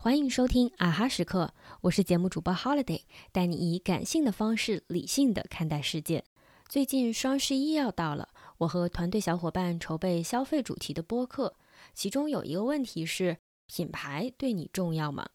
[0.00, 3.02] 欢迎收听啊哈时刻，我是节目主播 Holiday，
[3.32, 6.22] 带你以感性的方式理性的看待世界。
[6.68, 8.28] 最近双十一要到了，
[8.58, 11.56] 我和团队小伙伴筹备消费主题的播客，
[11.94, 15.28] 其中有一个问题是：品牌对你重要吗？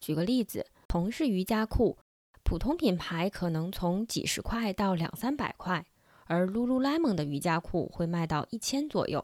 [0.00, 1.98] 举个例子，同是瑜伽裤，
[2.42, 5.84] 普通品牌可能从几十块到两三百块，
[6.24, 9.22] 而 Lululemon 的瑜伽裤会卖到一千左右。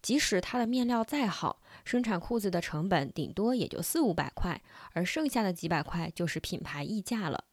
[0.00, 4.62] 即使它的面料再好，生产裤子的成本顶多也就四五百块，
[4.92, 7.44] 而剩下的几百块就是品牌溢价了。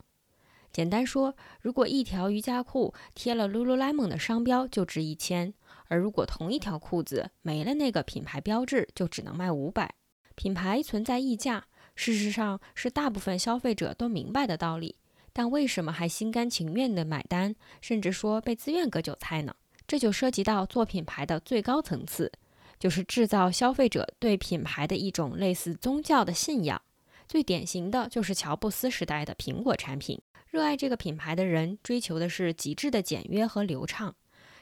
[0.72, 5.54] 简单说，如果一条瑜伽裤贴了 Lululemon 的商标就值一千，
[5.88, 9.96] 而如果同一条裤子没了那个品牌标志，就只能卖五百。
[10.36, 14.98] 品牌存在溢价，事实上是大部分消费者都明白的道理，
[15.32, 19.56] 但为什么还心甘情愿地买单，甚至说被自愿割韭菜呢？
[19.88, 22.32] 这就涉及到做品牌的最高层次，
[22.80, 26.82] 就是制造消费者对品牌的一种类似宗教的信仰。
[27.28, 30.22] 最典型的就是乔布斯时代的苹果产品。
[30.50, 34.16] 热爱这个品牌的人追求的是极致的简约和流畅。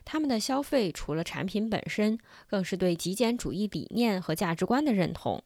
[0.05, 5.43] 他们的消费除了产品本身，更是对极简主义理念和价值观的认同。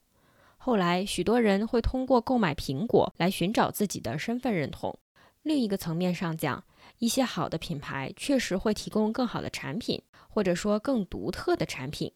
[0.57, 4.97] 后来，许多人会通过购买苹果来寻找自己的身份认同。
[5.43, 6.63] 另一个层面上讲，
[6.99, 12.11] 一些好的品牌确实会提供更好的产品，或者说更独特的产品。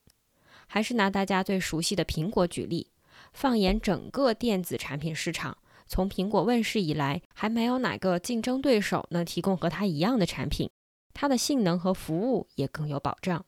[0.68, 2.92] 还是拿大家最熟悉的苹果举例，
[3.34, 10.70] 放眼整个电子产品市场，从苹果问世以来，还没有哪个竞争对手能提供和它一样的产品。
[11.14, 13.46] 它的性能和服务也更有保障。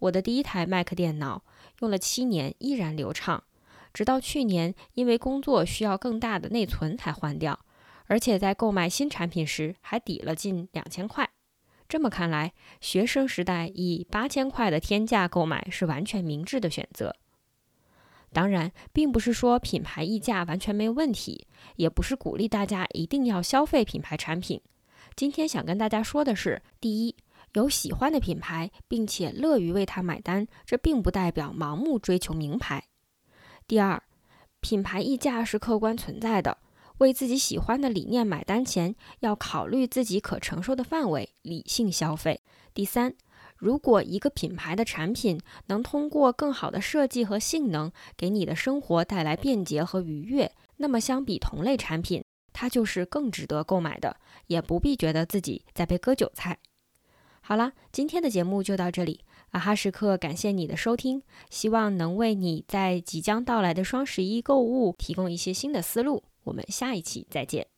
[0.00, 1.42] 我的第一台 Mac 电脑
[1.80, 3.44] 用了七年，依然流畅，
[3.94, 7.64] 直到去年因为工作需要更大的内存才换掉。
[8.06, 11.28] 而且在购买新产品时还抵了近两千块，
[11.88, 17.16] 这么看来，学生时代以八千块的天价购买是完全明智的选择。
[18.32, 24.60] 当然，并不是说品牌溢价完全没问题，也不是鼓励大家一定要消费品牌产品。
[25.14, 27.14] 今天想跟大家说的是：第一，
[27.52, 32.80] 有喜欢的品牌，并且乐于为它买单，这并不代表盲目追求名牌；
[33.68, 34.02] 第二，
[34.60, 36.58] 品牌溢价是客观存在的。
[36.98, 42.40] 为自己喜欢的理念买单前，要考虑自己可承受的范围，理性消费。
[42.72, 43.14] 第三，
[43.56, 54.16] 如果一个品牌的产品能通过更好的设计和性能，给你的生活带来便捷和愉悦，那么相比同类产品，它就是更值得购买的，
[54.46, 56.58] 也不必觉得自己在被割韭菜。
[57.40, 59.20] 好了，今天的节目就到这里，
[59.54, 66.24] 啊哈时刻感谢你的收听，希望能为你在即将到来的双十一购物提供一些新的思路。
[66.42, 67.73] 我们下一期再见。